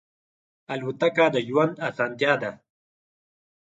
[0.73, 2.51] الوتکه د ژوند آسانتیا ده.